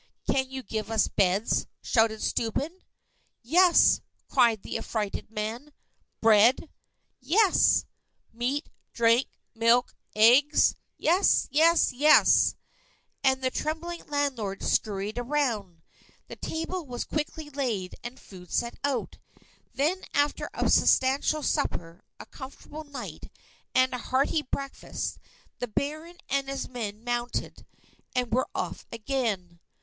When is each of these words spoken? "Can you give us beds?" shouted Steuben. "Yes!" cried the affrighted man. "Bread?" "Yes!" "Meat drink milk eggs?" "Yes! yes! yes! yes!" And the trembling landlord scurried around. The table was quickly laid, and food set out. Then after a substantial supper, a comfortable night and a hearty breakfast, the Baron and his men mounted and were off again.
"Can 0.27 0.49
you 0.49 0.63
give 0.63 0.89
us 0.89 1.07
beds?" 1.07 1.67
shouted 1.83 2.23
Steuben. 2.23 2.75
"Yes!" 3.43 4.01
cried 4.29 4.63
the 4.63 4.75
affrighted 4.79 5.29
man. 5.29 5.73
"Bread?" 6.21 6.71
"Yes!" 7.19 7.85
"Meat 8.33 8.67
drink 8.93 9.27
milk 9.53 9.93
eggs?" 10.15 10.73
"Yes! 10.97 11.47
yes! 11.51 11.93
yes! 11.93 11.93
yes!" 11.93 12.55
And 13.23 13.43
the 13.43 13.51
trembling 13.51 14.03
landlord 14.07 14.63
scurried 14.63 15.19
around. 15.19 15.83
The 16.29 16.35
table 16.35 16.83
was 16.83 17.03
quickly 17.05 17.51
laid, 17.51 17.93
and 18.03 18.19
food 18.19 18.51
set 18.51 18.79
out. 18.83 19.19
Then 19.71 20.03
after 20.15 20.49
a 20.55 20.67
substantial 20.71 21.43
supper, 21.43 22.01
a 22.19 22.25
comfortable 22.25 22.85
night 22.85 23.29
and 23.75 23.93
a 23.93 23.99
hearty 23.99 24.41
breakfast, 24.41 25.19
the 25.59 25.67
Baron 25.67 26.17
and 26.27 26.49
his 26.49 26.67
men 26.67 27.03
mounted 27.03 27.67
and 28.15 28.31
were 28.31 28.47
off 28.55 28.87
again. 28.91 29.59